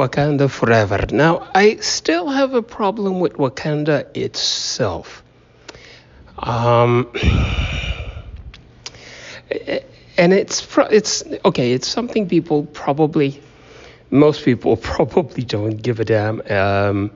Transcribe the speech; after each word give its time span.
Wakanda 0.00 0.50
forever. 0.50 1.04
Now, 1.10 1.48
I 1.54 1.76
still 1.76 2.28
have 2.28 2.54
a 2.54 2.62
problem 2.62 3.20
with 3.20 3.34
Wakanda 3.34 4.06
itself. 4.16 5.22
Um, 6.38 7.10
and 10.16 10.32
it's 10.32 10.66
it's 10.90 11.24
okay. 11.44 11.72
It's 11.72 11.86
something 11.86 12.28
people 12.28 12.64
probably, 12.64 13.42
most 14.10 14.44
people 14.44 14.76
probably 14.94 15.44
don't 15.44 15.76
give 15.76 16.00
a 16.00 16.04
damn. 16.04 16.40
Um, 16.50 17.10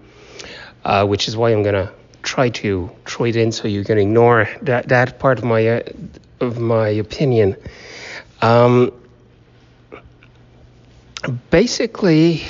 uh, 0.84 1.06
which 1.06 1.28
is 1.28 1.36
why 1.36 1.50
I'm 1.50 1.62
gonna 1.62 1.90
try 2.22 2.50
to 2.50 2.90
throw 3.06 3.26
it 3.26 3.36
in 3.36 3.52
so 3.52 3.68
you 3.68 3.84
can 3.84 3.98
ignore 3.98 4.48
that 4.62 4.88
that 4.88 5.18
part 5.18 5.38
of 5.38 5.44
my 5.44 5.66
uh, 5.66 5.82
of 6.40 6.58
my 6.58 6.88
opinion. 6.88 7.56
Um, 8.42 8.92
basically, 11.50 12.42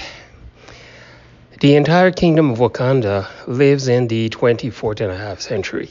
the 1.61 1.77
entire 1.77 2.11
kingdom 2.11 2.51
of 2.51 2.59
Wakanda 2.59 3.29
lives 3.47 3.89
in 3.89 4.09
the 4.09 4.29
24th 4.31 5.01
and 5.01 5.11
a 5.11 5.17
half 5.17 5.41
century. 5.41 5.91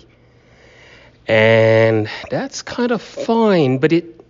And 1.28 2.10
that's 2.30 2.62
kind 2.62 2.92
of 2.92 3.02
fine, 3.02 3.78
but 3.78 3.94
it 3.94 4.22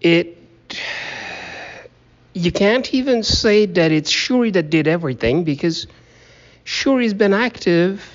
it 0.00 0.38
you 2.32 2.52
can't 2.52 2.94
even 2.94 3.22
say 3.22 3.66
that 3.66 3.90
it's 3.92 4.10
Shuri 4.10 4.52
that 4.52 4.70
did 4.70 4.86
everything 4.86 5.44
because 5.44 5.86
Shuri's 6.64 7.12
been 7.12 7.34
active 7.34 8.08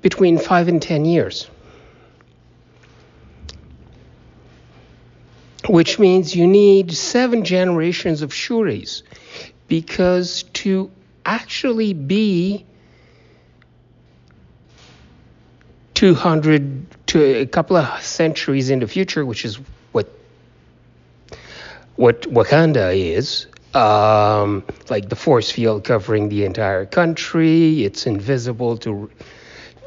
between 0.00 0.38
five 0.38 0.68
and 0.68 0.80
ten 0.80 1.04
years. 1.04 1.48
Which 5.68 5.98
means 5.98 6.34
you 6.34 6.46
need 6.46 6.92
seven 6.92 7.44
generations 7.44 8.22
of 8.22 8.32
Shuris 8.32 9.02
because 9.68 10.44
to 10.54 10.90
actually 11.24 11.92
be 11.92 12.64
200 15.94 17.06
to 17.08 17.22
a 17.22 17.46
couple 17.46 17.76
of 17.76 18.02
centuries 18.02 18.70
in 18.70 18.80
the 18.80 18.86
future, 18.86 19.24
which 19.26 19.44
is 19.44 19.58
what 19.92 20.08
what 21.96 22.22
Wakanda 22.22 22.96
is, 22.96 23.46
um, 23.74 24.62
like 24.88 25.08
the 25.08 25.16
force 25.16 25.50
field 25.50 25.84
covering 25.84 26.28
the 26.28 26.44
entire 26.44 26.86
country. 26.86 27.82
It's 27.84 28.06
invisible 28.06 28.76
to 28.78 29.10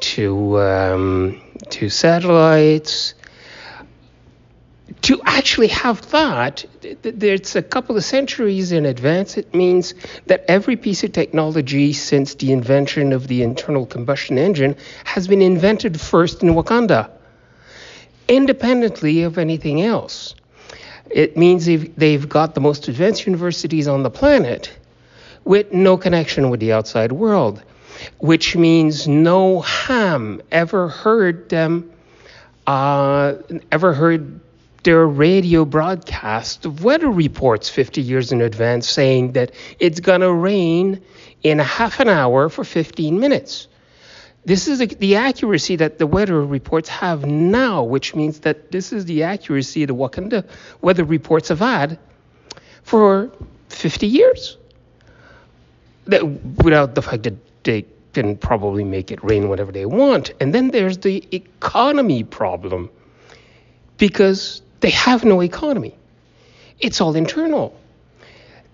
to 0.00 0.60
um, 0.60 1.42
to 1.70 1.88
satellites. 1.88 3.14
To 5.02 5.20
actually 5.24 5.66
have 5.68 6.08
that, 6.12 6.64
it's 6.82 7.56
a 7.56 7.62
couple 7.62 7.96
of 7.96 8.04
centuries 8.04 8.70
in 8.70 8.86
advance. 8.86 9.36
It 9.36 9.52
means 9.52 9.94
that 10.26 10.44
every 10.46 10.76
piece 10.76 11.02
of 11.02 11.10
technology 11.12 11.92
since 11.92 12.34
the 12.34 12.52
invention 12.52 13.12
of 13.12 13.26
the 13.26 13.42
internal 13.42 13.84
combustion 13.84 14.38
engine 14.38 14.76
has 15.02 15.26
been 15.26 15.42
invented 15.42 16.00
first 16.00 16.44
in 16.44 16.50
Wakanda, 16.50 17.10
independently 18.28 19.24
of 19.24 19.38
anything 19.38 19.82
else. 19.82 20.36
It 21.10 21.36
means 21.36 21.66
they've, 21.66 21.94
they've 21.96 22.28
got 22.28 22.54
the 22.54 22.60
most 22.60 22.86
advanced 22.86 23.26
universities 23.26 23.88
on 23.88 24.04
the 24.04 24.10
planet 24.10 24.72
with 25.44 25.72
no 25.72 25.96
connection 25.96 26.48
with 26.48 26.60
the 26.60 26.72
outside 26.72 27.10
world, 27.10 27.60
which 28.18 28.56
means 28.56 29.08
no 29.08 29.62
ham 29.62 30.40
ever 30.52 30.88
heard 30.88 31.48
them, 31.48 31.90
uh, 32.68 33.34
ever 33.72 33.92
heard 33.92 34.40
their 34.82 35.06
radio 35.06 35.64
broadcast 35.64 36.66
weather 36.66 37.10
reports 37.10 37.68
50 37.68 38.00
years 38.00 38.32
in 38.32 38.40
advance 38.40 38.88
saying 38.88 39.32
that 39.32 39.52
it's 39.78 40.00
going 40.00 40.20
to 40.20 40.32
rain 40.32 41.00
in 41.42 41.58
half 41.58 42.00
an 42.00 42.08
hour 42.08 42.48
for 42.48 42.64
15 42.64 43.18
minutes. 43.18 43.68
This 44.44 44.66
is 44.66 44.78
the 44.78 45.16
accuracy 45.16 45.76
that 45.76 45.98
the 45.98 46.06
weather 46.06 46.44
reports 46.44 46.88
have 46.88 47.24
now, 47.24 47.84
which 47.84 48.14
means 48.14 48.40
that 48.40 48.72
this 48.72 48.92
is 48.92 49.04
the 49.04 49.22
accuracy 49.22 49.84
the 49.84 49.94
Wakanda 49.94 50.44
weather 50.80 51.04
reports 51.04 51.48
have 51.48 51.60
had 51.60 51.98
for 52.82 53.30
50 53.68 54.06
years. 54.06 54.56
That, 56.06 56.24
without 56.64 56.96
the 56.96 57.02
fact 57.02 57.22
that 57.22 57.36
they 57.62 57.86
can 58.12 58.36
probably 58.36 58.82
make 58.82 59.12
it 59.12 59.22
rain 59.22 59.48
whatever 59.48 59.70
they 59.70 59.86
want. 59.86 60.32
And 60.40 60.52
then 60.52 60.72
there's 60.72 60.98
the 60.98 61.24
economy 61.30 62.24
problem 62.24 62.90
because 63.96 64.62
they 64.82 64.90
have 64.90 65.24
no 65.24 65.40
economy, 65.42 65.94
it's 66.78 67.00
all 67.00 67.16
internal. 67.16 67.78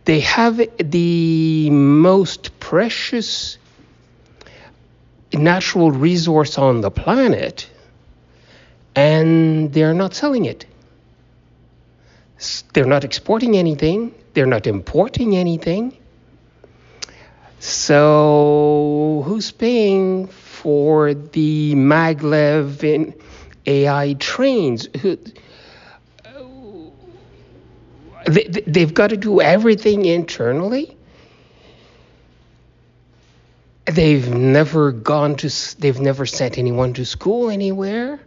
They 0.05 0.21
have 0.21 0.61
the 0.79 1.71
most 1.71 2.59
precious 2.59 3.59
natural 5.33 5.91
resource 5.91 6.57
on 6.57 6.81
the 6.81 6.91
planet 6.91 7.69
and 8.97 9.73
they're 9.73 9.95
not 9.95 10.15
selling 10.15 10.47
it. 10.47 10.65
They're 12.73 12.87
not 12.87 13.05
exporting 13.05 13.57
anything, 13.57 14.15
they're 14.33 14.47
not 14.47 14.67
importing 14.67 15.37
anything. 15.37 15.97
So, 17.61 19.25
who's 19.27 19.51
paying 19.51 20.29
for 20.29 21.13
the 21.13 21.75
maglev 21.75 22.83
in 22.83 23.15
AI 23.67 24.15
trains? 24.15 24.89
They, 28.29 28.45
they've 28.45 28.93
got 28.93 29.09
to 29.09 29.17
do 29.17 29.41
everything 29.41 30.05
internally. 30.05 30.95
They've 33.87 34.29
never 34.29 34.93
gone 34.93 35.37
to 35.37 35.79
they've 35.79 35.99
never 35.99 36.27
sent 36.27 36.59
anyone 36.59 36.93
to 36.95 37.07
school 37.07 37.49
anywhere. 37.49 38.21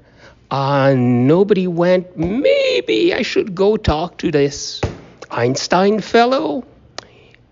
Uh, 0.49 0.95
nobody 0.97 1.65
went 1.65 2.17
maybe 2.17 3.13
i 3.13 3.21
should 3.21 3.55
go 3.55 3.77
talk 3.77 4.17
to 4.17 4.31
this 4.31 4.81
einstein 5.29 6.01
fellow. 6.01 6.65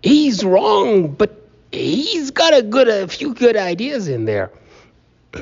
He's 0.01 0.43
wrong 0.43 1.13
but 1.13 1.47
he's 1.71 2.31
got 2.31 2.57
a 2.57 2.63
good 2.63 2.87
a 2.87 3.07
few 3.07 3.35
good 3.35 3.57
ideas 3.57 4.07
in 4.07 4.25
there. 4.25 4.51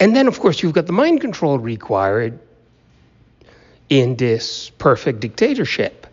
And 0.00 0.14
then 0.16 0.26
of 0.26 0.40
course 0.40 0.60
you've 0.60 0.74
got 0.74 0.86
the 0.86 0.92
mind 0.92 1.20
control 1.20 1.56
required 1.60 2.40
in 3.88 4.16
this 4.16 4.70
perfect 4.70 5.20
dictatorship 5.20 6.06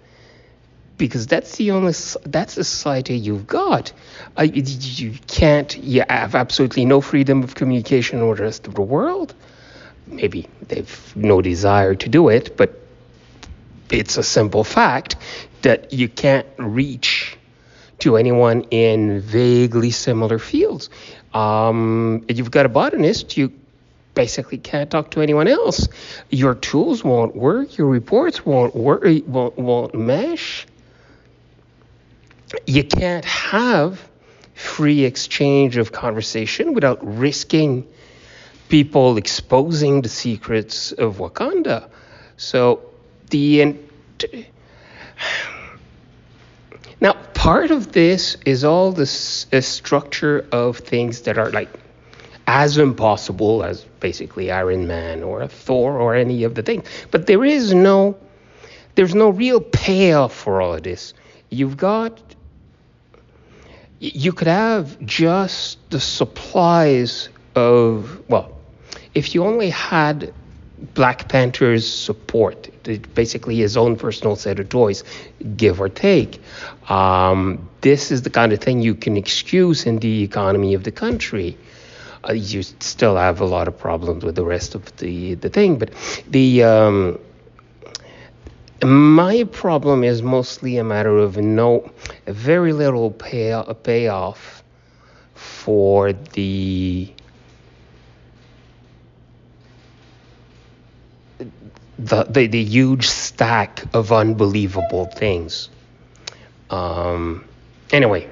because 0.98 1.28
that's 1.28 1.58
the 1.58 1.72
only 1.72 1.94
that's 2.26 2.56
the 2.56 2.64
society 2.64 3.18
you've 3.18 3.48
got. 3.48 3.92
Uh, 4.38 4.44
you, 4.44 4.64
you 4.64 5.20
can't 5.28 5.76
you 5.78 6.04
have 6.08 6.36
absolutely 6.36 6.86
no 6.86 7.02
freedom 7.02 7.44
of 7.44 7.56
communication 7.56 8.28
with 8.28 8.38
the 8.38 8.44
rest 8.44 8.68
of 8.68 8.76
the 8.76 8.82
world. 8.82 9.34
Maybe 10.06 10.48
they've 10.68 11.14
no 11.16 11.42
desire 11.42 11.96
to 11.96 12.10
do 12.10 12.30
it, 12.30 12.56
but 12.58 12.80
it's 13.90 14.18
a 14.18 14.24
simple 14.24 14.64
fact 14.64 15.16
that 15.62 15.94
you 15.94 16.10
can't 16.10 16.48
reach 16.58 17.38
to 18.00 18.18
anyone 18.18 18.62
in 18.70 19.22
vaguely 19.22 19.92
similar 19.92 20.40
fields. 20.40 20.90
Um, 21.34 22.26
you've 22.28 22.52
got 22.52 22.66
a 22.66 22.70
botanist, 22.70 23.38
you 23.38 23.52
basically 24.14 24.58
can't 24.58 24.92
talk 24.92 25.12
to 25.12 25.22
anyone 25.22 25.48
else. 25.48 25.88
Your 26.30 26.56
tools 26.56 27.04
won't 27.04 27.36
work, 27.36 27.78
your 27.78 27.88
reports 27.88 28.46
won't 28.46 28.76
work, 28.76 29.04
won't, 29.28 29.58
won't 29.58 29.96
mesh 29.96 30.68
you 32.66 32.84
can't 32.84 33.26
have 33.26 34.10
free 34.54 35.04
exchange 35.04 35.78
of 35.78 35.92
conversation 35.92 36.74
without 36.74 37.00
risking 37.02 37.88
people 38.70 39.18
exposing 39.18 40.02
the 40.02 40.10
secrets 40.10 40.92
of 40.92 41.18
Wakanda. 41.18 41.90
So 42.38 42.82
the 43.30 43.76
now 47.02 47.14
part 47.34 47.72
of 47.72 47.92
this 47.92 48.38
is 48.46 48.64
all 48.64 48.92
this 48.92 49.48
structure 49.62 50.46
of 50.52 50.78
things 50.78 51.22
that 51.22 51.38
are 51.38 51.50
like 51.52 51.70
as 52.48 52.78
impossible 52.78 53.64
as 53.64 53.84
basically 54.00 54.52
Iron 54.52 54.88
Man 54.88 55.24
or 55.24 55.48
Thor 55.48 55.98
or 55.98 56.16
any 56.16 56.44
of 56.44 56.56
the 56.56 56.64
things. 56.64 56.88
But 57.12 57.28
there 57.28 57.44
is 57.44 57.74
no 57.74 58.18
there's 58.96 59.16
no 59.16 59.30
real 59.30 59.60
payoff 59.60 60.34
for 60.34 60.62
all 60.62 60.76
of 60.76 60.84
this. 60.84 61.14
You've 61.50 61.78
got 61.78 62.22
you 64.00 64.34
could 64.34 64.48
have 64.48 65.00
just 65.06 65.78
the 65.90 66.00
supplies 66.00 67.30
of, 67.56 68.22
well, 68.30 68.58
if 69.14 69.34
you 69.34 69.46
only 69.46 69.70
had 69.70 70.34
Black 70.94 71.30
Panther's 71.30 71.88
support, 71.88 72.70
basically 73.14 73.56
his 73.56 73.78
own 73.78 73.96
personal 73.96 74.36
set 74.36 74.60
of 74.60 74.68
toys, 74.68 75.06
give 75.56 75.80
or 75.80 75.88
take. 75.88 76.42
Um, 76.90 77.70
this 77.80 78.12
is 78.12 78.24
the 78.24 78.30
kind 78.30 78.52
of 78.52 78.60
thing 78.60 78.82
you 78.82 78.94
can 78.94 79.16
excuse 79.16 79.86
in 79.86 80.00
the 80.00 80.24
economy 80.24 80.74
of 80.74 80.84
the 80.84 80.92
country. 80.92 81.58
Uh, 82.28 82.34
you 82.34 82.64
still 82.64 83.18
have 83.18 83.42
a 83.42 83.46
lot 83.46 83.68
of 83.68 83.78
problems 83.78 84.24
with 84.24 84.36
the 84.36 84.46
rest 84.46 84.76
of 84.76 84.96
the, 84.98 85.34
the 85.36 85.50
thing, 85.50 85.78
but 85.78 85.92
the 86.30 86.64
um, 86.64 87.20
my 88.84 89.44
problem 89.46 90.04
is 90.04 90.22
mostly 90.22 90.78
a 90.78 90.84
matter 90.84 91.18
of 91.18 91.38
no, 91.38 91.92
very 92.26 92.74
little 92.74 93.12
pay, 93.12 93.62
payoff 93.84 94.64
for 95.36 96.14
the 96.14 97.12
the, 101.98 102.24
the, 102.24 102.48
the 102.48 102.64
huge 102.64 103.08
stack 103.08 103.84
of 103.94 104.12
unbelievable 104.12 105.06
things. 105.06 105.70
Um, 106.70 107.46
anyway, 107.92 108.30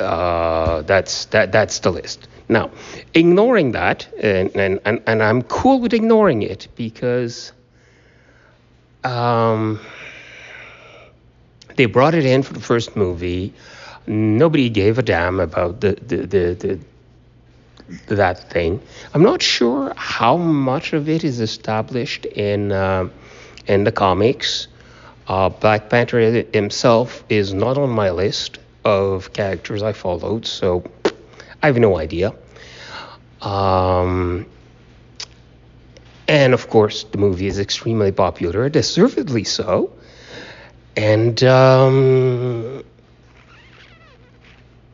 uh, 0.00 0.82
that's 0.82 1.26
that 1.26 1.52
that's 1.52 1.78
the 1.78 1.92
list. 1.92 2.28
Now, 2.48 2.70
ignoring 3.14 3.72
that, 3.72 4.06
and, 4.20 4.54
and, 4.54 4.80
and, 4.84 5.02
and 5.06 5.22
I'm 5.22 5.42
cool 5.42 5.80
with 5.80 5.94
ignoring 5.94 6.42
it 6.42 6.68
because 6.76 7.52
um, 9.02 9.80
they 11.76 11.86
brought 11.86 12.14
it 12.14 12.26
in 12.26 12.42
for 12.42 12.52
the 12.52 12.60
first 12.60 12.96
movie. 12.96 13.54
Nobody 14.06 14.68
gave 14.68 14.98
a 14.98 15.02
damn 15.02 15.40
about 15.40 15.80
the, 15.80 15.92
the, 15.92 16.16
the, 16.26 16.54
the 16.54 16.78
that 18.08 18.50
thing. 18.50 18.80
I'm 19.12 19.22
not 19.22 19.42
sure 19.42 19.92
how 19.96 20.36
much 20.36 20.92
of 20.92 21.08
it 21.08 21.24
is 21.24 21.40
established 21.40 22.24
in 22.24 22.72
uh, 22.72 23.08
in 23.66 23.84
the 23.84 23.92
comics. 23.92 24.68
Uh, 25.26 25.48
Black 25.48 25.88
Panther 25.88 26.44
himself 26.52 27.24
is 27.28 27.54
not 27.54 27.78
on 27.78 27.90
my 27.90 28.10
list 28.10 28.58
of 28.84 29.32
characters 29.32 29.82
I 29.82 29.92
followed, 29.92 30.46
so 30.46 30.84
I 31.64 31.68
have 31.68 31.78
no 31.78 31.96
idea. 31.96 32.34
Um, 33.40 34.44
and 36.28 36.52
of 36.52 36.68
course, 36.68 37.04
the 37.04 37.16
movie 37.16 37.46
is 37.46 37.58
extremely 37.58 38.12
popular, 38.12 38.68
deservedly 38.68 39.44
so. 39.44 39.90
And 40.94 41.42
um, 41.44 42.84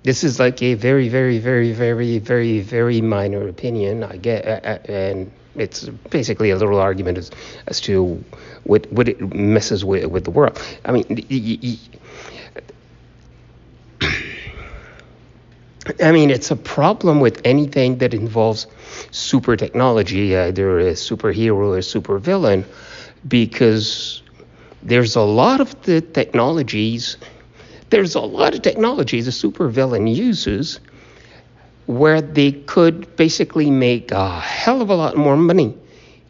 this 0.05 0.22
is 0.22 0.38
like 0.38 0.62
a 0.62 0.75
very, 0.75 1.08
very, 1.08 1.40
very, 1.40 1.72
very, 1.72 2.20
very, 2.20 2.61
very 2.61 3.00
minor 3.00 3.49
opinion. 3.49 4.05
I 4.05 4.16
get, 4.19 4.44
and 4.88 5.32
it's 5.56 5.88
basically 6.11 6.50
a 6.50 6.56
little 6.56 6.78
argument 6.78 7.19
as, 7.19 7.32
as 7.66 7.81
to 7.81 8.23
what 8.62 8.87
what 8.93 9.08
it 9.08 9.34
messes 9.34 9.84
with 9.84 10.06
with 10.06 10.23
the 10.23 10.31
world. 10.31 10.62
I 10.84 10.93
mean. 10.93 11.05
I 16.02 16.12
mean, 16.12 16.31
it's 16.31 16.50
a 16.50 16.56
problem 16.56 17.20
with 17.20 17.40
anything 17.44 17.98
that 17.98 18.14
involves 18.14 18.66
super 19.10 19.56
technology, 19.56 20.37
either 20.37 20.78
a 20.78 20.92
superhero 20.92 21.76
or 21.76 21.78
supervillain, 21.78 22.64
because 23.26 24.22
there's 24.82 25.16
a 25.16 25.22
lot 25.22 25.60
of 25.60 25.81
the 25.82 26.00
technologies, 26.00 27.16
there's 27.90 28.14
a 28.14 28.20
lot 28.20 28.54
of 28.54 28.62
technologies 28.62 29.26
a 29.28 29.31
supervillain 29.31 30.14
uses 30.14 30.81
where 31.87 32.20
they 32.20 32.52
could 32.52 33.16
basically 33.16 33.70
make 33.70 34.12
a 34.12 34.40
hell 34.40 34.81
of 34.82 34.90
a 34.90 34.94
lot 34.94 35.16
more 35.16 35.37
money 35.37 35.76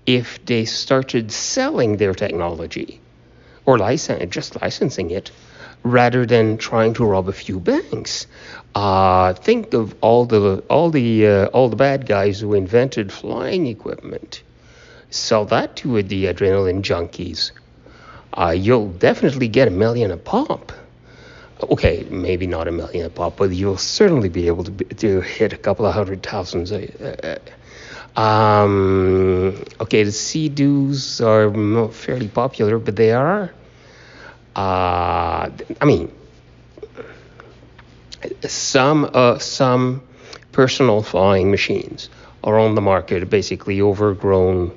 if 0.07 0.45
they 0.47 0.65
started 0.65 1.31
selling 1.31 1.99
their 1.99 2.15
technology 2.15 3.01
or 3.67 3.79
license, 3.79 4.33
just 4.33 4.61
licensing 4.62 5.11
it 5.11 5.31
rather 5.82 6.27
than 6.27 6.59
trying 6.59 6.94
to 6.94 7.05
rob 7.05 7.29
a 7.29 7.32
few 7.32 7.61
banks. 7.61 8.27
Uh, 8.75 9.32
think 9.35 9.75
of 9.75 9.94
all 10.00 10.27
the 10.27 10.62
all 10.69 10.91
the 10.91 11.27
uh, 11.27 11.47
all 11.47 11.69
the 11.69 11.77
bad 11.77 12.06
guys 12.06 12.41
who 12.41 12.55
invented 12.55 13.12
flying 13.12 13.67
equipment. 13.67 14.43
Sell 15.11 15.44
that 15.47 15.77
to 15.77 16.03
the 16.03 16.27
adrenaline 16.27 16.82
junkies. 16.82 17.50
Uh, 18.32 18.55
you'll 18.56 18.91
definitely 18.91 19.49
get 19.49 19.67
a 19.67 19.73
million 19.73 20.12
a 20.12 20.17
pop. 20.17 20.73
Okay, 21.62 22.06
maybe 22.11 22.47
not 22.47 22.69
a 22.69 22.73
million 22.73 23.06
a 23.06 23.11
pop, 23.11 23.37
but 23.37 23.50
you'll 23.50 23.76
certainly 23.76 24.29
be 24.29 24.47
able 24.47 24.65
to, 24.65 24.71
be, 24.71 24.85
to 24.85 25.21
hit 25.21 25.53
a 25.53 25.56
couple 25.56 25.85
of 25.85 25.93
hundred 25.93 26.23
thousands. 26.23 26.73
Um, 28.17 29.65
okay, 29.81 30.05
the 30.05 30.12
Sea-Doos 30.12 31.21
are 31.21 31.88
fairly 31.91 32.29
popular, 32.29 32.79
but 32.79 32.97
they 32.97 33.12
are. 33.12 33.53
Uh, 34.56 35.50
I 35.81 35.85
mean, 35.85 36.11
some 38.47 39.08
uh, 39.12 39.38
some 39.38 40.02
personal 40.52 41.02
flying 41.02 41.50
machines 41.50 42.11
are 42.43 42.58
on 42.58 42.75
the 42.75 42.81
market, 42.81 43.29
basically 43.31 43.81
overgrown 43.81 44.73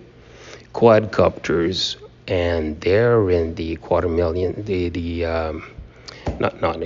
quadcopters, 0.74 1.96
and 2.28 2.80
they're 2.82 3.30
in 3.30 3.56
the 3.56 3.76
quarter 3.78 4.10
million, 4.10 4.64
the 4.64 4.90
the 4.90 5.26
um, 5.26 5.64
not 6.40 6.62
not 6.62 6.80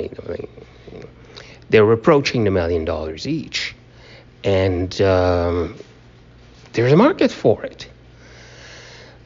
they're 1.69 1.91
approaching 1.91 2.43
the 2.43 2.51
million 2.51 2.85
dollars 2.85 3.27
each, 3.27 3.75
and 4.43 4.99
um, 5.01 5.75
there's 6.73 6.93
a 6.93 6.95
market 6.95 7.31
for 7.31 7.63
it. 7.63 7.89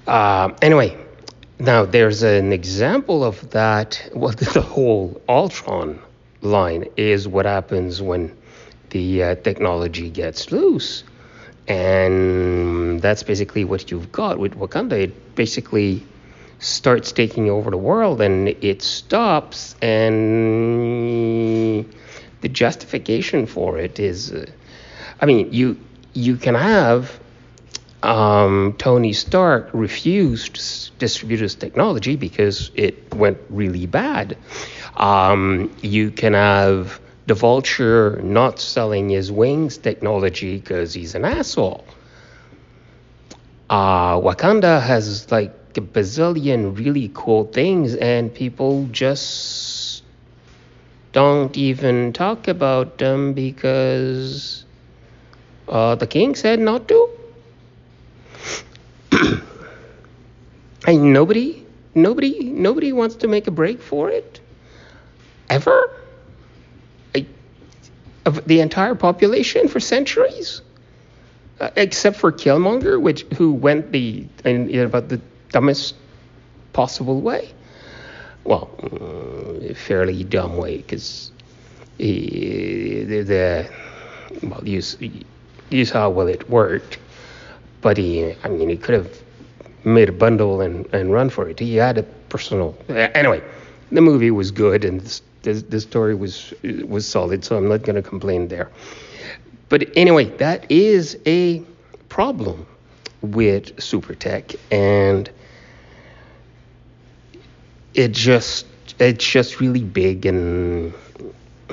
Uh, 0.07 0.49
anyway, 0.61 0.97
now 1.61 1.85
there's 1.85 2.23
an 2.23 2.51
example 2.51 3.23
of 3.23 3.51
that. 3.51 4.09
Well, 4.13 4.31
the 4.53 4.61
whole 4.61 5.21
Ultron 5.29 5.99
line 6.41 6.87
is 6.97 7.27
what 7.27 7.45
happens 7.45 8.01
when 8.01 8.35
the 8.89 9.23
uh, 9.23 9.35
technology 9.35 10.09
gets 10.09 10.51
loose. 10.51 11.03
And 11.67 13.01
that's 13.01 13.23
basically 13.23 13.63
what 13.63 13.91
you've 13.91 14.11
got 14.11 14.39
with 14.39 14.55
Wakanda. 14.55 14.93
It 14.93 15.35
basically 15.35 16.03
starts 16.59 17.11
taking 17.11 17.49
over 17.49 17.71
the 17.71 17.77
world 17.77 18.21
and 18.21 18.49
it 18.49 18.81
stops, 18.81 19.75
and 19.81 21.85
the 22.41 22.49
justification 22.49 23.45
for 23.45 23.79
it 23.79 23.99
is 23.99 24.31
uh, 24.31 24.45
I 25.21 25.27
mean, 25.27 25.53
you, 25.53 25.77
you 26.13 26.35
can 26.35 26.55
have 26.55 27.19
um, 28.03 28.75
Tony 28.77 29.13
Stark 29.13 29.69
refused 29.73 30.55
to 30.55 30.91
distribute 30.97 31.39
his 31.39 31.55
technology 31.55 32.15
because 32.15 32.71
it 32.75 33.13
went 33.13 33.37
really 33.49 33.85
bad. 33.85 34.37
Um, 34.97 35.71
you 35.81 36.11
can 36.11 36.33
have 36.33 36.99
the 37.27 37.35
vulture 37.35 38.19
not 38.23 38.59
selling 38.59 39.09
his 39.09 39.31
wings 39.31 39.77
technology 39.77 40.57
because 40.57 40.93
he's 40.93 41.15
an 41.15 41.25
asshole. 41.25 41.85
Uh, 43.69 44.19
Wakanda 44.19 44.81
has 44.81 45.31
like 45.31 45.53
a 45.77 45.81
bazillion 45.81 46.77
really 46.77 47.11
cool 47.13 47.45
things, 47.45 47.95
and 47.95 48.33
people 48.33 48.87
just 48.91 50.03
don't 51.13 51.55
even 51.55 52.13
talk 52.13 52.47
about 52.47 52.97
them 52.97 53.33
because 53.33 54.65
uh, 55.69 55.95
the 55.95 56.07
king 56.07 56.35
said 56.35 56.59
not 56.59 56.87
to. 56.87 57.09
and 60.87 61.13
nobody, 61.13 61.65
nobody, 61.95 62.43
nobody 62.45 62.91
wants 62.93 63.15
to 63.15 63.27
make 63.27 63.47
a 63.47 63.51
break 63.51 63.81
for 63.81 64.09
it 64.09 64.39
ever? 65.49 65.91
of 68.25 68.45
the 68.45 68.59
entire 68.59 68.95
population 68.95 69.67
for 69.67 69.79
centuries? 69.79 70.61
Uh, 71.59 71.69
except 71.75 72.17
for 72.17 72.31
Killmonger, 72.31 72.99
which 72.99 73.21
who 73.37 73.53
went 73.53 73.91
the 73.91 74.25
in, 74.45 74.69
in 74.69 74.79
about 74.79 75.09
the 75.09 75.21
dumbest 75.51 75.95
possible 76.73 77.21
way. 77.21 77.49
Well, 78.43 78.69
uh, 78.81 79.73
fairly 79.75 80.23
dumb 80.23 80.57
way 80.57 80.77
because 80.77 81.31
the, 81.97 83.03
the 83.03 83.69
well 84.41 84.67
you 84.67 84.81
you 85.69 85.85
saw 85.85 86.09
well 86.09 86.27
it 86.27 86.49
worked, 86.49 86.97
but 87.81 87.97
he 87.97 88.33
I 88.43 88.47
mean 88.49 88.69
he 88.69 88.77
could 88.77 88.95
have 88.95 89.21
made 89.83 90.09
a 90.09 90.11
bundle 90.11 90.61
and, 90.61 90.85
and 90.93 91.11
run 91.11 91.29
for 91.29 91.49
it. 91.49 91.59
He 91.59 91.75
had 91.75 91.97
a 91.97 92.03
personal 92.29 92.77
anyway. 92.89 93.41
The 93.91 94.01
movie 94.01 94.31
was 94.31 94.51
good 94.51 94.85
and 94.85 95.01
the, 95.43 95.79
story 95.79 96.15
was 96.15 96.53
was 96.85 97.05
solid, 97.07 97.43
so 97.43 97.57
I'm 97.57 97.67
not 97.67 97.83
going 97.83 97.95
to 97.95 98.01
complain 98.01 98.47
there. 98.47 98.69
But 99.69 99.89
anyway, 99.95 100.25
that 100.37 100.69
is 100.69 101.17
a 101.25 101.63
problem 102.09 102.67
with 103.21 103.81
super 103.81 104.13
tech, 104.15 104.53
and 104.69 105.29
it 107.93 108.11
just 108.11 108.65
it's 108.99 109.25
just 109.25 109.59
really 109.59 109.83
big 109.83 110.25
and 110.25 110.93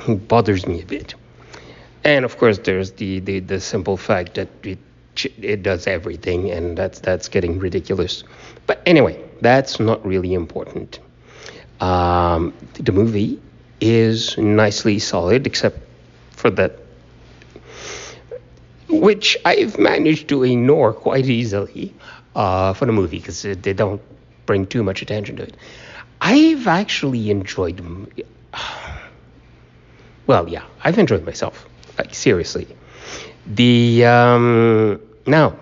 bothers 0.07 0.65
me 0.65 0.81
a 0.81 0.85
bit. 0.85 1.13
And 2.03 2.25
of 2.25 2.37
course, 2.37 2.57
there's 2.59 2.93
the, 2.93 3.19
the, 3.19 3.39
the 3.39 3.59
simple 3.59 3.97
fact 3.97 4.35
that 4.35 4.47
it 4.63 4.79
it 5.25 5.63
does 5.63 5.87
everything, 5.87 6.51
and 6.51 6.77
that's 6.77 6.99
that's 6.99 7.27
getting 7.27 7.59
ridiculous. 7.59 8.23
But 8.67 8.81
anyway, 8.85 9.21
that's 9.41 9.79
not 9.79 10.05
really 10.05 10.33
important. 10.33 10.99
Um, 11.79 12.53
the 12.73 12.91
movie 12.91 13.39
is 13.79 14.37
nicely 14.37 14.99
solid, 14.99 15.47
except 15.47 15.79
for 16.31 16.49
that, 16.51 16.79
which 18.89 19.37
I've 19.45 19.77
managed 19.79 20.27
to 20.29 20.43
ignore 20.43 20.93
quite 20.93 21.25
easily 21.25 21.93
uh, 22.35 22.73
for 22.73 22.85
the 22.85 22.91
movie 22.91 23.19
because 23.19 23.41
they 23.41 23.73
don't 23.73 24.01
bring 24.45 24.65
too 24.65 24.83
much 24.83 25.01
attention 25.01 25.37
to 25.37 25.43
it. 25.43 25.55
I've 26.21 26.67
actually 26.67 27.29
enjoyed. 27.29 27.81
Well, 30.27 30.47
yeah, 30.47 30.61
I've 30.83 30.99
enjoyed 30.99 31.25
myself. 31.25 31.67
Like 31.97 32.13
seriously, 32.13 32.67
the 33.47 34.05
um, 34.05 35.01
now 35.25 35.57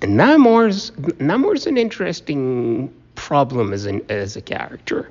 Namor's 0.00 0.90
Namor's 1.20 1.66
an 1.66 1.76
interesting 1.76 2.92
problem 3.14 3.72
as 3.72 3.86
an 3.86 4.02
as 4.08 4.36
a 4.36 4.42
character. 4.42 5.10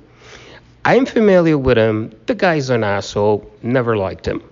I'm 0.84 1.06
familiar 1.06 1.56
with 1.56 1.78
him. 1.78 2.12
The 2.26 2.34
guy's 2.34 2.68
an 2.68 2.84
asshole. 2.84 3.50
Never 3.62 3.96
liked 3.96 4.26
him. 4.26 4.42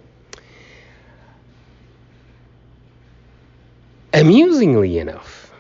Amusingly 4.13 4.99
enough, 4.99 5.53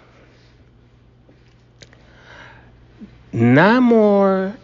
Namor 3.33 4.57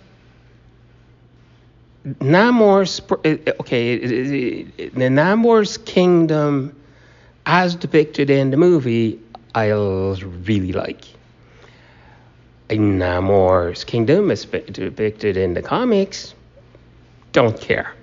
Namor's 2.07 3.01
uh, 3.11 3.53
okay, 3.61 3.99
the 3.99 5.09
Namor's 5.09 5.77
kingdom, 5.79 6.75
as 7.47 7.77
depicted 7.77 8.29
in 8.29 8.51
the 8.51 8.57
movie, 8.57 9.21
I'll 9.55 10.17
really 10.17 10.73
like. 10.73 11.05
In 12.69 12.99
Namor's 12.99 13.85
kingdom, 13.85 14.33
as 14.33 14.45
depicted 14.45 15.37
in 15.37 15.55
the 15.55 15.63
comics, 15.63 16.35
don't 17.31 17.59
care. 17.61 17.95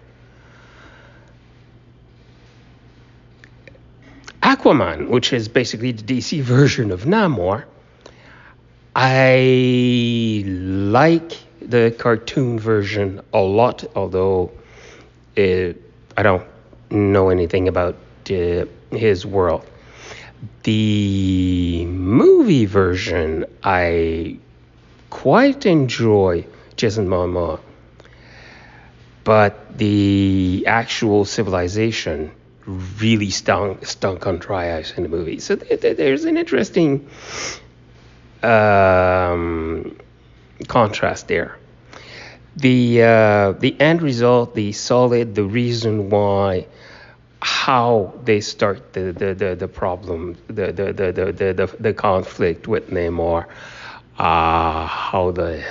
Aquaman, 4.42 5.10
which 5.10 5.34
is 5.34 5.50
basically 5.50 5.92
the 5.92 6.04
DC 6.04 6.42
version 6.58 6.92
of 6.92 7.04
Namor, 7.04 7.66
I 8.96 10.44
like 10.46 11.34
the 11.62 11.94
cartoon 11.98 12.60
version 12.60 13.22
a 13.34 13.40
lot, 13.40 13.84
although 13.96 14.52
it, 15.36 15.82
I 16.16 16.24
don't 16.24 16.46
know 16.92 17.30
anything 17.30 17.68
about 17.68 17.96
uh, 18.30 18.66
his 18.96 19.26
world. 19.26 19.66
The 20.64 21.86
movie 21.86 22.66
version, 22.66 23.46
I 23.64 24.38
quite 25.10 25.66
enjoy 25.66 26.46
Jason 26.76 27.08
Momoa, 27.08 27.60
but 29.24 29.78
the 29.78 30.66
actual 30.68 31.26
civilization 31.26 32.32
really 32.66 33.30
stunk, 33.30 33.86
stunk 33.86 34.26
on 34.28 34.38
dry 34.40 34.78
ice 34.78 34.94
in 34.98 35.04
the 35.04 35.10
movie. 35.10 35.40
So 35.40 35.56
th- 35.56 35.82
th- 35.82 35.98
there's 35.98 36.26
an 36.26 36.38
interesting 36.38 37.08
um, 38.42 39.98
contrast 40.68 41.28
there. 41.28 41.58
The 42.56 43.02
uh, 43.02 43.52
the 43.54 43.76
end 43.80 44.02
result, 44.02 44.54
the 44.54 44.72
solid, 44.74 45.36
the 45.36 45.44
reason 45.44 46.10
why, 46.10 46.68
how 47.44 48.14
they 48.24 48.40
start 48.40 48.94
the 48.94 49.12
the, 49.12 49.34
the, 49.34 49.56
the 49.56 49.68
problem, 49.68 50.38
the 50.48 50.72
the, 50.72 50.94
the, 50.94 51.12
the, 51.12 51.54
the, 51.54 51.76
the 51.80 51.94
conflict 51.94 52.68
with 52.68 52.90
Namor, 52.90 53.46
uh, 54.18 54.86
how 54.88 55.32
the 55.32 55.64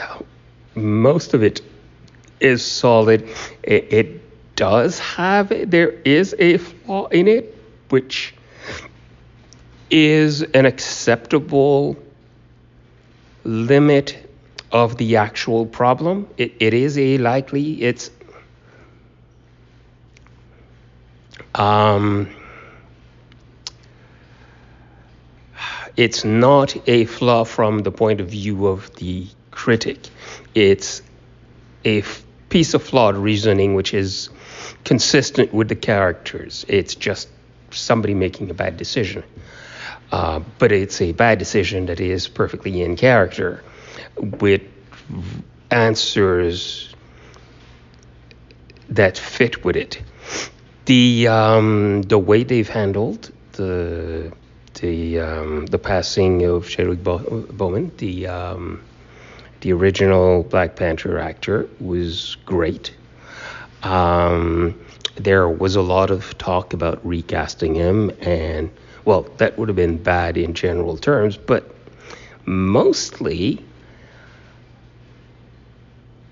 most 0.75 1.35
of 1.35 1.43
it 1.43 1.61
is 2.41 2.65
solid. 2.65 3.29
It, 3.63 3.93
it 3.93 4.57
does 4.57 4.99
have 4.99 5.49
there 5.71 5.91
is 6.05 6.35
a 6.39 6.59
flaw 6.59 7.07
in 7.09 7.27
it, 7.29 7.57
which 7.89 8.35
is 9.91 10.43
an 10.43 10.67
acceptable 10.67 11.97
limit 13.45 14.31
of 14.73 14.97
the 14.97 15.17
actual 15.17 15.67
problem. 15.67 16.29
It, 16.37 16.55
it 16.61 16.75
is 16.75 16.99
a 16.99 17.19
likely, 17.19 17.83
it's 17.83 18.11
um, 21.55 22.29
it's 25.97 26.25
not 26.25 26.77
a 26.89 27.05
flaw 27.05 27.45
from 27.45 27.81
the 27.81 27.93
point 27.93 28.21
of 28.21 28.29
view 28.29 28.67
of 28.67 28.95
the 28.97 29.27
critic. 29.51 29.99
It's 30.55 31.03
a 31.85 32.03
piece 32.49 32.75
of 32.75 32.83
flawed 32.83 33.17
reasoning 33.17 33.75
which 33.75 33.95
is 33.95 34.31
consistent 34.85 35.53
with 35.53 35.69
the 35.69 35.75
characters. 35.75 36.65
It's 36.69 36.95
just 36.95 37.29
somebody 37.71 38.15
making 38.15 38.51
a 38.51 38.55
bad 38.55 38.77
decision. 38.77 39.25
Uh, 40.11 40.41
but 40.59 40.73
it's 40.73 41.01
a 41.01 41.13
bad 41.13 41.39
decision 41.39 41.87
that 41.87 41.99
is 41.99 42.29
perfectly 42.29 42.83
in 42.83 42.97
character 42.97 43.63
with 44.19 44.63
answers 45.71 46.95
that 48.91 49.17
fit 49.17 49.65
with 49.65 49.77
it. 49.77 50.03
The 50.87 51.29
um, 51.29 52.03
the 52.03 52.19
way 52.19 52.43
they've 52.43 52.69
handled 52.69 53.31
the 53.53 54.33
the 54.81 55.21
um, 55.21 55.67
the 55.67 55.79
passing 55.79 56.45
of 56.45 56.69
Chadwick 56.69 57.05
Boseman, 57.05 57.97
the 57.99 58.27
um, 58.27 58.83
the 59.61 59.73
original 59.73 60.43
Black 60.43 60.75
Panther 60.75 61.19
actor, 61.19 61.69
was 61.79 62.37
great. 62.47 62.95
Um, 63.85 64.79
there 65.15 65.49
was 65.49 65.77
a 65.77 65.83
lot 65.83 66.11
of 66.11 66.37
talk 66.39 66.73
about 66.73 67.05
recasting 67.07 67.75
him, 67.77 68.11
and 68.21 68.71
well, 69.05 69.23
that 69.37 69.59
would 69.59 69.69
have 69.69 69.77
been 69.77 70.03
bad 70.03 70.37
in 70.37 70.55
general 70.55 70.97
terms, 70.97 71.37
but 71.37 71.73
mostly 72.45 73.65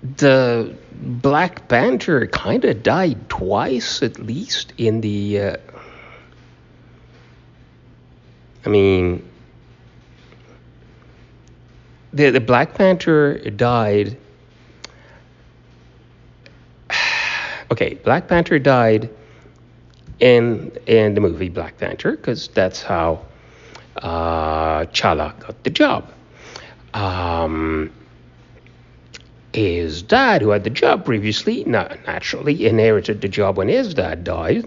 the 0.03 0.75
Black 0.93 1.67
Panther 1.67 2.27
kind 2.27 2.65
of 2.65 2.83
died 2.83 3.29
twice 3.29 4.01
at 4.03 4.19
least 4.19 4.73
in 4.77 5.01
the. 5.01 5.39
Uh, 5.39 5.57
I 8.65 8.69
mean, 8.69 9.27
the 12.13 12.29
the 12.29 12.39
Black 12.39 12.73
Panther 12.75 13.37
died. 13.49 14.17
Okay, 17.71 17.93
Black 17.93 18.27
Panther 18.27 18.59
died 18.59 19.09
in 20.19 20.77
in 20.87 21.13
the 21.13 21.21
movie 21.21 21.47
Black 21.47 21.77
Panther 21.77 22.11
because 22.11 22.49
that's 22.49 22.81
how 22.81 23.25
uh, 23.95 24.81
T'Challa 24.87 25.39
got 25.39 25.63
the 25.63 25.69
job. 25.69 26.11
Um, 26.93 27.93
his 29.53 30.01
dad, 30.01 30.41
who 30.41 30.49
had 30.49 30.63
the 30.63 30.69
job 30.69 31.05
previously, 31.05 31.63
naturally 31.65 32.65
inherited 32.65 33.21
the 33.21 33.27
job 33.27 33.57
when 33.57 33.67
his 33.67 33.93
dad 33.93 34.23
died. 34.23 34.65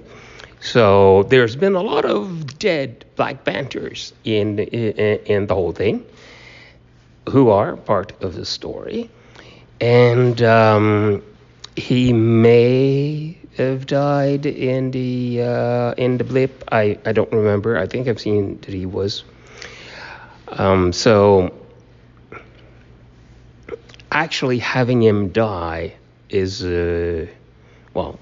So 0.60 1.24
there's 1.24 1.56
been 1.56 1.74
a 1.74 1.82
lot 1.82 2.04
of 2.04 2.58
dead 2.58 3.04
Black 3.16 3.44
Panthers 3.44 4.12
in 4.24 4.58
in, 4.58 5.18
in 5.26 5.46
the 5.46 5.54
whole 5.54 5.72
thing, 5.72 6.04
who 7.28 7.50
are 7.50 7.76
part 7.76 8.12
of 8.22 8.34
the 8.34 8.44
story, 8.46 9.10
and 9.80 10.40
um, 10.42 11.22
he 11.76 12.12
may 12.12 13.36
have 13.56 13.86
died 13.86 14.46
in 14.46 14.90
the 14.90 15.42
uh, 15.42 15.94
in 15.96 16.18
the 16.18 16.24
blip. 16.24 16.64
I, 16.72 16.98
I 17.04 17.12
don't 17.12 17.30
remember. 17.32 17.76
I 17.76 17.86
think 17.86 18.08
I've 18.08 18.20
seen 18.20 18.58
that 18.62 18.74
he 18.74 18.86
was. 18.86 19.24
Um, 20.48 20.92
so 20.92 21.52
actually 24.14 24.61
having 24.61 25.02
him 25.02 25.28
die 25.30 25.94
is 26.30 26.64
uh, 26.64 27.26
well, 27.92 28.18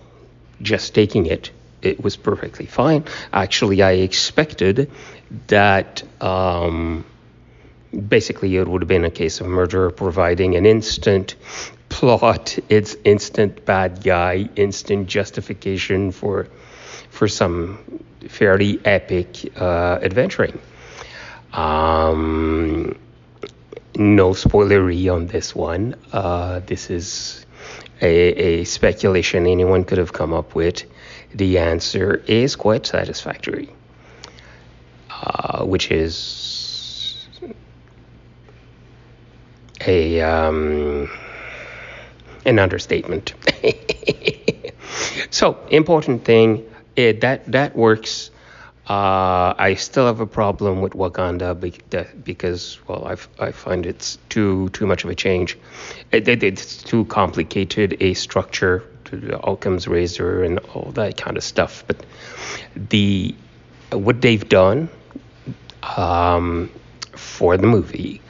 just 0.61 0.95
taking 0.95 1.27
it. 1.27 1.51
It 1.83 2.03
was 2.03 2.17
perfectly 2.17 2.67
fine. 2.67 3.05
Actually, 3.33 3.83
I 3.83 3.93
expected 3.93 4.91
that. 5.49 6.03
Um, 6.21 7.05
basically, 8.09 8.57
it 8.57 8.67
would 8.67 8.83
have 8.83 8.89
been 8.89 9.05
a 9.05 9.11
case 9.11 9.41
of 9.41 9.47
murder 9.47 9.91
providing 9.91 10.57
an 10.57 10.65
instant 10.65 11.35
plot, 11.93 12.59
it's 12.71 12.97
instant 13.05 13.65
bad 13.67 14.03
guy, 14.03 14.49
instant 14.57 15.09
justification 15.09 16.11
for 16.11 16.49
for 17.11 17.29
some 17.29 17.79
fairly 18.29 18.81
epic 18.85 19.53
uh, 19.61 19.99
adventuring. 20.03 20.59
Um, 21.53 22.97
no 23.97 24.31
spoilery 24.31 25.13
on 25.13 25.27
this 25.27 25.55
one. 25.55 25.95
Uh, 26.13 26.61
this 26.61 26.91
is 26.91 27.47
a, 28.01 28.07
a, 28.07 28.65
speculation 28.65 29.47
anyone 29.47 29.85
could 29.85 29.99
have 29.99 30.13
come 30.13 30.33
up 30.33 30.55
with. 30.55 30.85
The 31.35 31.59
answer 31.59 32.23
is 32.27 32.57
quite 32.57 32.87
satisfactory, 32.87 33.71
uh, 35.11 35.65
which 35.65 35.91
is 35.91 37.27
a. 39.87 40.21
Um, 40.21 41.11
an 42.45 42.59
understatement. 42.59 43.35
so 45.31 45.59
important 45.71 46.25
thing 46.25 46.69
it, 46.97 47.21
that 47.21 47.51
that 47.51 47.77
works 47.77 48.31
Uh, 48.89 49.55
I 49.59 49.75
still 49.75 50.07
have 50.07 50.19
a 50.19 50.27
problem 50.27 50.81
with 50.81 50.95
Wakanda 50.95 51.55
because, 52.25 52.79
well, 52.89 53.07
I, 53.07 53.45
I 53.47 53.53
find 53.53 53.87
it's 53.87 54.19
too 54.29 54.71
too 54.71 54.87
much 54.87 55.05
of 55.05 55.11
a 55.11 55.15
change. 55.15 55.57
It, 56.11 56.27
it, 56.27 56.43
it's 56.43 56.83
too 56.83 57.05
complicated 57.05 57.97
a 58.01 58.15
structure 58.15 58.83
to 59.05 59.17
the 59.17 59.41
Occam's 59.41 59.87
razor 59.87 60.43
and 60.43 60.59
all 60.75 60.91
that 60.93 61.17
kind 61.17 61.37
of 61.37 61.45
stuff. 61.45 61.85
But 61.87 62.05
the 62.75 63.35
what 63.93 64.21
they've 64.21 64.49
done 64.49 64.89
um, 65.97 66.69
for 67.13 67.57
the 67.57 67.69
movie, 67.69 68.21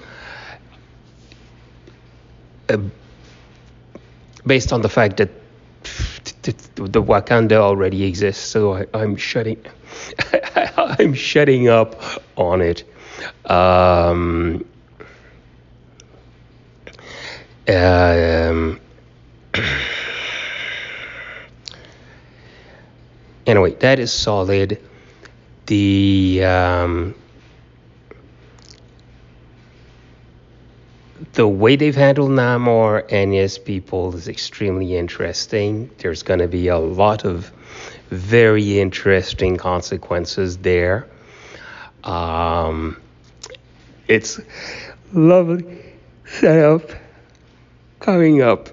uh, 2.68 2.76
based 4.47 4.73
on 4.73 4.82
the 4.82 4.90
fact 4.90 5.16
that 5.16 5.30
the 6.42 7.02
Wakanda 7.02 7.54
already 7.54 8.04
exists, 8.04 8.44
so 8.44 8.75
I, 8.75 8.87
am 8.94 9.16
shutting, 9.16 9.64
I'm 10.76 11.14
shutting 11.14 11.68
up 11.68 12.00
on 12.37 12.61
it. 12.61 12.84
Um, 13.46 14.64
um, 17.68 18.80
anyway, 23.46 23.75
that 23.76 23.99
is 23.99 24.12
solid. 24.12 24.80
The 25.66 26.44
um, 26.44 27.14
the 31.35 31.47
way 31.47 31.76
they've 31.76 31.95
handled 31.95 32.31
Namor 32.31 33.05
and 33.11 33.33
his 33.33 33.59
people 33.59 34.14
is 34.14 34.29
extremely 34.29 34.97
interesting. 34.97 35.91
There's 35.99 36.23
going 36.23 36.41
to 36.41 36.49
be 36.49 36.69
a 36.69 36.79
lot 36.79 37.25
of 37.25 37.52
very 38.11 38.81
interesting 38.81 39.57
consequences 39.57 40.59
there. 40.59 41.07
Um, 42.05 42.97
it's 44.09 44.41
lovely 45.12 45.83
setup 46.26 46.91
coming 48.00 48.43
up, 48.43 48.69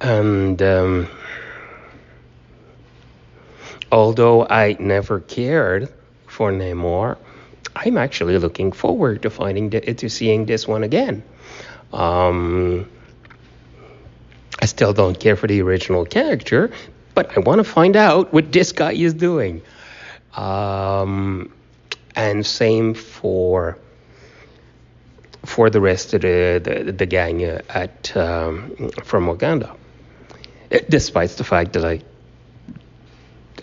and 0.00 0.60
um, 0.62 1.08
although 3.90 4.46
I 4.46 4.76
never 4.78 5.20
cared 5.20 5.92
for 6.26 6.52
Namor, 6.52 7.18
I'm 7.74 7.98
actually 7.98 8.38
looking 8.38 8.72
forward 8.72 9.22
to 9.22 9.30
finding 9.30 9.70
the, 9.70 9.80
to 9.80 10.08
seeing 10.08 10.46
this 10.46 10.68
one 10.68 10.84
again. 10.84 11.22
Um, 11.96 12.90
I 14.60 14.66
still 14.66 14.92
don't 14.92 15.18
care 15.18 15.34
for 15.34 15.46
the 15.46 15.62
original 15.62 16.04
character, 16.04 16.70
but 17.14 17.36
I 17.36 17.40
want 17.40 17.58
to 17.60 17.64
find 17.64 17.96
out 17.96 18.32
what 18.34 18.52
this 18.52 18.72
guy 18.72 18.92
is 18.92 19.14
doing. 19.14 19.62
Um, 20.34 21.52
and 22.14 22.44
same 22.44 22.92
for 22.94 23.78
for 25.44 25.70
the 25.70 25.80
rest 25.80 26.12
of 26.12 26.20
the 26.20 26.60
the, 26.62 26.92
the 26.92 27.06
gang 27.06 27.42
at 27.42 28.14
um, 28.16 28.90
from 29.02 29.26
Wakanda. 29.26 29.74
Despite 30.88 31.30
the 31.30 31.44
fact 31.44 31.72
that 31.74 31.84
I 31.84 32.02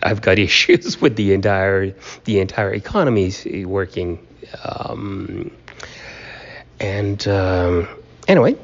I've 0.01 0.21
got 0.21 0.39
issues 0.49 0.99
with 0.99 1.15
the 1.15 1.33
entire 1.33 1.93
the 2.23 2.39
entire 2.39 2.73
economy 2.73 3.31
working, 3.65 4.25
um, 4.63 5.51
and 6.79 7.27
um, 7.27 7.87
Anyway, 8.27 8.55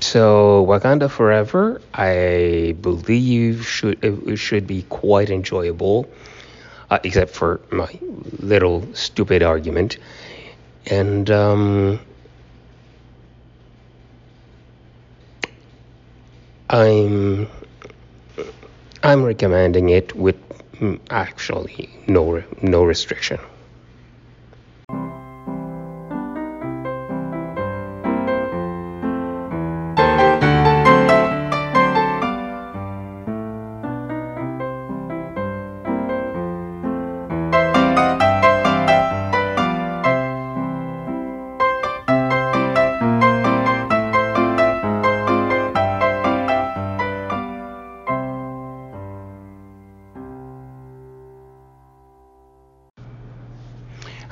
so 0.00 0.66
Wakanda 0.66 1.08
Forever, 1.08 1.80
I 1.94 2.74
believe 2.80 3.66
should 3.66 4.02
it 4.02 4.36
should 4.36 4.66
be 4.66 4.82
quite 4.88 5.30
enjoyable, 5.30 6.10
uh, 6.90 6.98
except 7.04 7.30
for 7.30 7.60
my 7.70 7.88
little 8.40 8.86
stupid 8.94 9.42
argument, 9.42 9.98
and 10.86 11.30
um, 11.30 12.00
I'm 16.68 17.48
I'm 19.02 19.22
recommending 19.22 19.90
it 19.90 20.16
with 20.16 20.36
mm, 20.74 20.98
actually 21.10 21.90
no 22.08 22.42
no 22.60 22.82
restriction. 22.82 23.38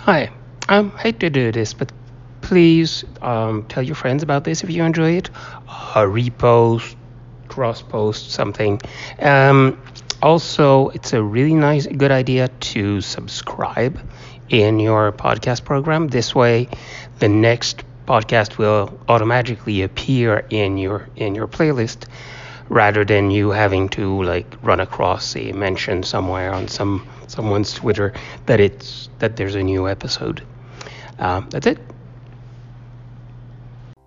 Hi, 0.08 0.30
I 0.70 0.84
hate 0.84 1.20
to 1.20 1.28
do 1.28 1.52
this, 1.52 1.74
but 1.74 1.92
please 2.40 3.04
um, 3.20 3.66
tell 3.68 3.82
your 3.82 3.94
friends 3.94 4.22
about 4.22 4.42
this 4.42 4.64
if 4.64 4.70
you 4.70 4.82
enjoy 4.82 5.18
it. 5.18 5.28
Uh, 5.68 6.06
repost, 6.06 6.96
cross 7.48 7.82
post, 7.82 8.30
something. 8.30 8.80
Um, 9.18 9.78
also, 10.22 10.88
it's 10.88 11.12
a 11.12 11.22
really 11.22 11.52
nice, 11.52 11.86
good 11.86 12.10
idea 12.10 12.48
to 12.48 13.02
subscribe 13.02 14.00
in 14.48 14.80
your 14.80 15.12
podcast 15.12 15.66
program. 15.66 16.08
This 16.08 16.34
way, 16.34 16.70
the 17.18 17.28
next 17.28 17.84
podcast 18.06 18.56
will 18.56 18.98
automatically 19.10 19.82
appear 19.82 20.46
in 20.48 20.78
your 20.78 21.06
in 21.16 21.34
your 21.34 21.46
playlist 21.46 22.06
rather 22.70 23.04
than 23.04 23.30
you 23.30 23.50
having 23.50 23.90
to 23.90 24.22
like 24.22 24.46
run 24.62 24.80
across 24.80 25.36
a 25.36 25.52
mention 25.52 26.02
somewhere 26.02 26.54
on 26.54 26.66
some 26.66 27.06
someone's 27.28 27.72
Twitter 27.72 28.12
that 28.46 28.60
it's 28.60 29.08
that 29.20 29.36
there's 29.36 29.54
a 29.54 29.62
new 29.62 29.88
episode. 29.88 30.42
Um, 31.18 31.48
that's 31.50 31.66
it. 31.66 31.78